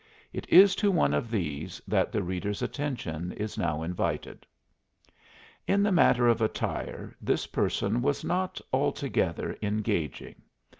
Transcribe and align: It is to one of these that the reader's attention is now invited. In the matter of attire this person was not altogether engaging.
It 0.33 0.49
is 0.49 0.75
to 0.77 0.89
one 0.89 1.13
of 1.13 1.29
these 1.29 1.79
that 1.87 2.11
the 2.11 2.23
reader's 2.23 2.63
attention 2.63 3.33
is 3.33 3.55
now 3.55 3.83
invited. 3.83 4.47
In 5.67 5.83
the 5.83 5.91
matter 5.91 6.27
of 6.27 6.41
attire 6.41 7.15
this 7.21 7.45
person 7.45 8.01
was 8.01 8.23
not 8.23 8.59
altogether 8.73 9.55
engaging. 9.61 10.41